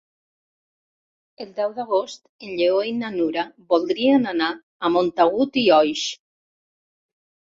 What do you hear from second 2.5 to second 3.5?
Lleó i na Nura